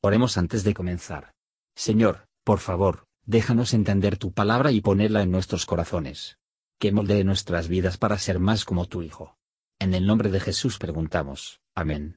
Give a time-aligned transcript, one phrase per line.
[0.00, 1.32] Oremos antes de comenzar.
[1.74, 6.38] Señor, por favor, déjanos entender tu palabra y ponerla en nuestros corazones.
[6.78, 9.36] Que moldee nuestras vidas para ser más como tu Hijo.
[9.80, 11.60] En el nombre de Jesús preguntamos.
[11.74, 12.16] Amén.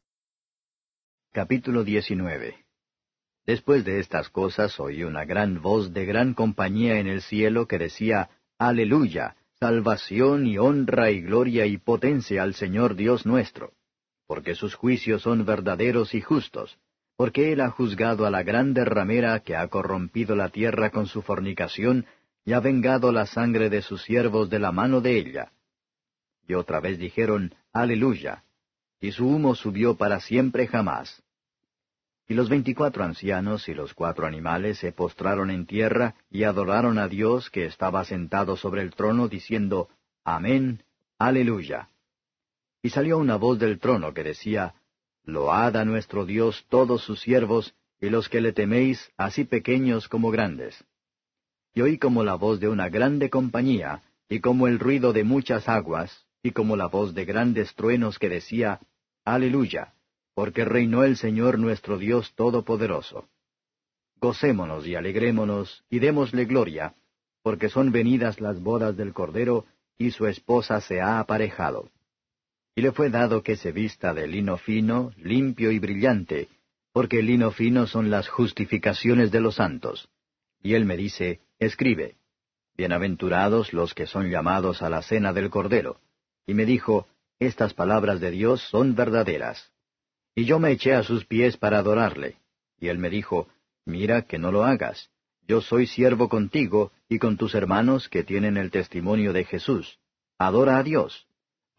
[1.31, 2.65] Capítulo 19
[3.47, 7.79] Después de estas cosas oí una gran voz de gran compañía en el cielo que
[7.79, 13.73] decía, Aleluya, salvación y honra y gloria y potencia al Señor Dios nuestro,
[14.27, 16.77] porque sus juicios son verdaderos y justos
[17.21, 21.21] porque él ha juzgado a la grande ramera que ha corrompido la tierra con su
[21.21, 22.07] fornicación,
[22.45, 25.51] y ha vengado la sangre de sus siervos de la mano de ella.
[26.47, 28.43] Y otra vez dijeron, Aleluya,
[28.99, 31.21] y su humo subió para siempre jamás.
[32.27, 37.07] Y los veinticuatro ancianos y los cuatro animales se postraron en tierra y adoraron a
[37.07, 39.89] Dios que estaba sentado sobre el trono, diciendo,
[40.23, 40.81] Amén,
[41.19, 41.87] Aleluya.
[42.81, 44.73] Y salió una voz del trono que decía,
[45.31, 50.31] Load a nuestro Dios todos sus siervos, y los que le teméis, así pequeños como
[50.31, 50.83] grandes.
[51.73, 55.69] Y oí como la voz de una grande compañía, y como el ruido de muchas
[55.69, 58.79] aguas, y como la voz de grandes truenos que decía,
[59.23, 59.93] Aleluya,
[60.33, 63.27] porque reinó el Señor nuestro Dios Todopoderoso.
[64.19, 66.95] Gocémonos y alegrémonos, y démosle gloria,
[67.43, 69.65] porque son venidas las bodas del Cordero,
[69.97, 71.89] y su esposa se ha aparejado.
[72.73, 76.47] Y le fue dado que se vista de lino fino, limpio y brillante,
[76.93, 80.09] porque el lino fino son las justificaciones de los santos.
[80.63, 82.15] Y él me dice, Escribe,
[82.77, 85.99] Bienaventurados los que son llamados a la cena del Cordero.
[86.47, 87.07] Y me dijo,
[87.39, 89.71] Estas palabras de Dios son verdaderas.
[90.33, 92.37] Y yo me eché a sus pies para adorarle.
[92.79, 93.49] Y él me dijo,
[93.85, 95.09] Mira que no lo hagas.
[95.45, 99.99] Yo soy siervo contigo y con tus hermanos que tienen el testimonio de Jesús.
[100.37, 101.27] Adora a Dios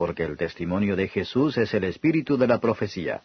[0.03, 3.23] porque el testimonio de Jesús es el espíritu de la profecía.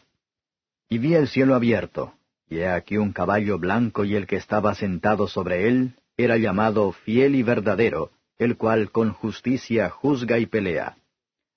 [0.88, 2.14] Y vi el cielo abierto,
[2.48, 6.92] y he aquí un caballo blanco y el que estaba sentado sobre él era llamado
[6.92, 10.98] fiel y verdadero, el cual con justicia juzga y pelea.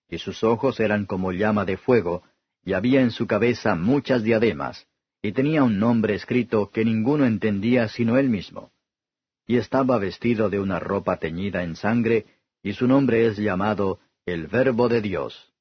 [0.09, 2.23] Y sus ojos eran como llama de fuego,
[2.65, 4.87] y había en su cabeza muchas diademas,
[5.21, 8.71] y tenía un nombre escrito que ninguno entendía sino él mismo.
[9.47, 12.25] Y estaba vestido de una ropa teñida en sangre,
[12.63, 15.53] y su nombre es llamado el Verbo de Dios.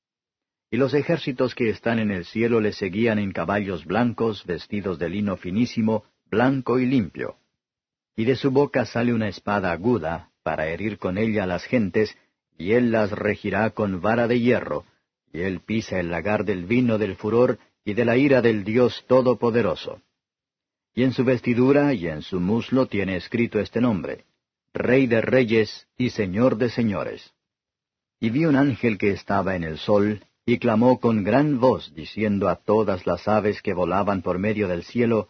[0.72, 5.10] Y los ejércitos que están en el cielo le seguían en caballos blancos, vestidos de
[5.10, 7.38] lino finísimo, blanco y limpio.
[8.16, 12.16] Y de su boca sale una espada aguda, para herir con ella a las gentes,
[12.58, 14.86] y él las regirá con vara de hierro,
[15.32, 19.06] y él pisa el lagar del vino del furor y de la ira del Dios
[19.08, 20.02] Todopoderoso.
[20.94, 24.26] Y en su vestidura y en su muslo tiene escrito este nombre,
[24.74, 27.34] Rey de Reyes y Señor de Señores.
[28.20, 32.50] Y vi un ángel que estaba en el sol, y clamó con gran voz, diciendo
[32.50, 35.30] a todas las aves que volaban por medio del cielo,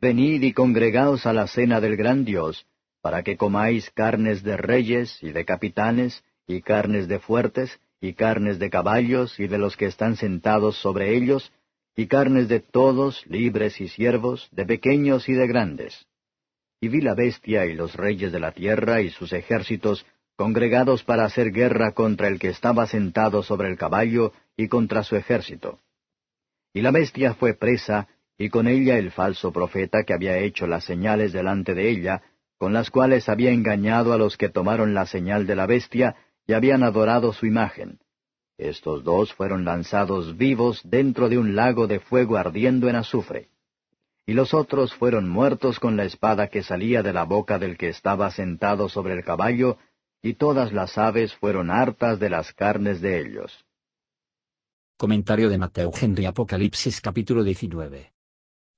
[0.00, 2.66] Venid y congregaos a la cena del gran Dios,
[3.02, 8.58] para que comáis carnes de reyes y de capitanes, y carnes de fuertes, y carnes
[8.58, 11.52] de caballos y de los que están sentados sobre ellos,
[11.94, 16.06] y carnes de todos, libres y siervos, de pequeños y de grandes.
[16.80, 20.04] Y vi la bestia y los reyes de la tierra y sus ejércitos
[20.42, 25.14] congregados para hacer guerra contra el que estaba sentado sobre el caballo y contra su
[25.14, 25.78] ejército.
[26.74, 30.82] Y la bestia fue presa, y con ella el falso profeta que había hecho las
[30.82, 32.22] señales delante de ella,
[32.58, 36.54] con las cuales había engañado a los que tomaron la señal de la bestia y
[36.54, 38.00] habían adorado su imagen.
[38.58, 43.46] Estos dos fueron lanzados vivos dentro de un lago de fuego ardiendo en azufre.
[44.26, 47.90] Y los otros fueron muertos con la espada que salía de la boca del que
[47.90, 49.78] estaba sentado sobre el caballo,
[50.22, 53.64] y todas las aves fueron hartas de las carnes de ellos.
[54.96, 58.12] Comentario de Mateo Henry Apocalipsis capítulo 19.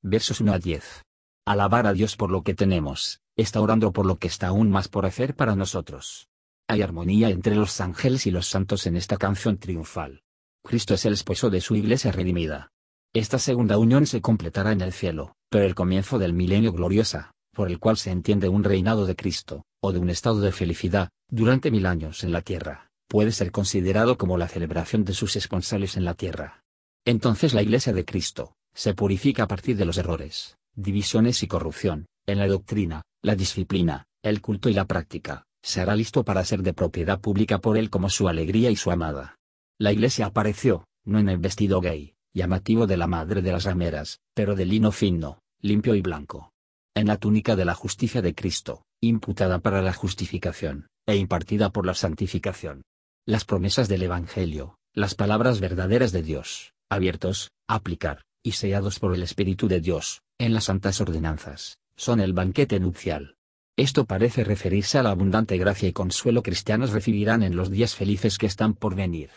[0.03, 1.05] Versos 1 a 10.
[1.47, 4.89] Alabar a Dios por lo que tenemos, está orando por lo que está aún más
[4.89, 6.29] por hacer para nosotros.
[6.67, 10.23] Hay armonía entre los ángeles y los santos en esta canción triunfal.
[10.63, 12.71] Cristo es el esposo de su iglesia redimida.
[13.13, 17.71] Esta segunda unión se completará en el cielo, pero el comienzo del milenio gloriosa, por
[17.71, 21.71] el cual se entiende un reinado de Cristo, o de un estado de felicidad, durante
[21.71, 26.07] mil años en la tierra, puede ser considerado como la celebración de sus esponsales en
[26.07, 26.65] la tierra.
[27.05, 32.07] Entonces la Iglesia de Cristo, se purifica a partir de los errores, divisiones y corrupción,
[32.25, 36.63] en la doctrina, la disciplina, el culto y la práctica, se hará listo para ser
[36.63, 39.37] de propiedad pública por él como su alegría y su amada.
[39.79, 44.21] La Iglesia apareció, no en el vestido gay, llamativo de la madre de las rameras,
[44.33, 46.53] pero de lino fino, limpio y blanco.
[46.95, 51.87] En la túnica de la justicia de Cristo, imputada para la justificación, e impartida por
[51.87, 52.83] la santificación.
[53.27, 59.23] Las promesas del Evangelio, las palabras verdaderas de Dios, abiertos, aplicar, y sellados por el
[59.23, 63.37] Espíritu de Dios, en las santas ordenanzas, son el banquete nupcial.
[63.77, 68.39] Esto parece referirse a la abundante gracia y consuelo cristianos recibirán en los días felices
[68.39, 69.31] que están por venir.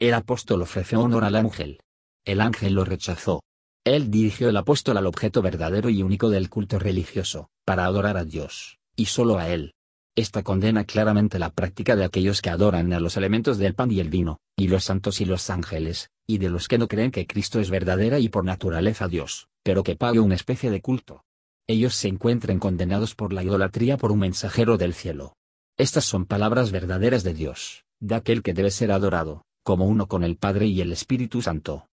[0.00, 1.80] El apóstol ofreció honor al ángel.
[2.24, 3.42] El ángel lo rechazó.
[3.84, 8.24] Él dirigió el apóstol al objeto verdadero y único del culto religioso, para adorar a
[8.24, 9.74] Dios, y solo a Él.
[10.16, 14.00] Esta condena claramente la práctica de aquellos que adoran a los elementos del pan y
[14.00, 17.26] el vino, y los santos y los ángeles, y de los que no creen que
[17.26, 21.22] Cristo es verdadera y por naturaleza Dios, pero que pague una especie de culto.
[21.68, 25.34] Ellos se encuentran condenados por la idolatría por un mensajero del cielo.
[25.76, 30.24] Estas son palabras verdaderas de Dios, de aquel que debe ser adorado, como uno con
[30.24, 31.88] el Padre y el Espíritu Santo.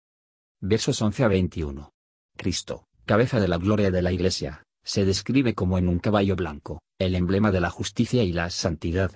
[0.60, 1.90] Versos 11 a 21.
[2.36, 6.80] Cristo, cabeza de la gloria de la Iglesia, se describe como en un caballo blanco,
[6.98, 9.12] el emblema de la justicia y la santidad.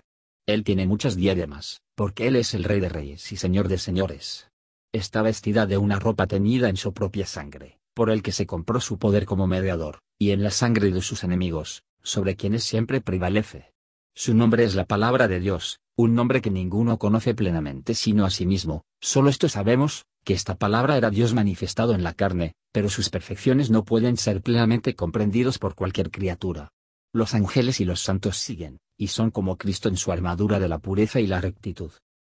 [0.46, 4.48] Él tiene muchas diademas, porque Él es el Rey de Reyes y Señor de Señores.
[4.92, 8.80] Está vestida de una ropa teñida en su propia sangre, por el que se compró
[8.80, 13.72] su poder como mediador, y en la sangre de sus enemigos, sobre quienes siempre prevalece.
[14.14, 18.30] Su nombre es la palabra de Dios, un nombre que ninguno conoce plenamente sino a
[18.30, 22.88] sí mismo, solo esto sabemos, que esta palabra era Dios manifestado en la carne, pero
[22.88, 26.72] sus perfecciones no pueden ser plenamente comprendidos por cualquier criatura.
[27.12, 30.78] Los ángeles y los santos siguen, y son como Cristo en su armadura de la
[30.78, 31.92] pureza y la rectitud.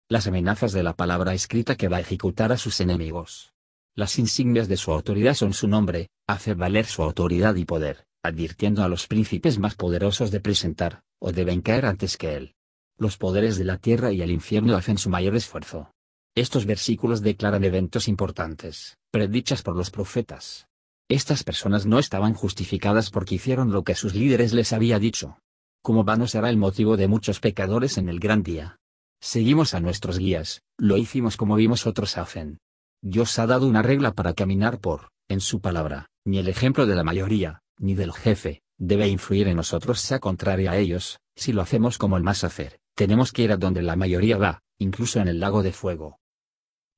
[0.09, 3.53] Las amenazas de la palabra escrita que va a ejecutar a sus enemigos.
[3.95, 8.83] Las insignias de su autoridad son su nombre, hace valer su autoridad y poder, advirtiendo
[8.83, 12.55] a los príncipes más poderosos de presentar, o deben caer antes que él.
[12.97, 15.91] Los poderes de la tierra y el infierno hacen su mayor esfuerzo.
[16.41, 20.69] Estos versículos declaran eventos importantes, predichas por los profetas.
[21.07, 25.37] Estas personas no estaban justificadas porque hicieron lo que sus líderes les había dicho.
[25.83, 28.79] Como vano será el motivo de muchos pecadores en el gran día.
[29.21, 32.57] Seguimos a nuestros guías, lo hicimos como vimos otros hacen.
[33.03, 36.95] Dios ha dado una regla para caminar por, en su palabra, ni el ejemplo de
[36.95, 41.61] la mayoría, ni del jefe, debe influir en nosotros sea contraria a ellos, si lo
[41.61, 45.29] hacemos como el más hacer, tenemos que ir a donde la mayoría va, incluso en
[45.29, 46.20] el lago de fuego.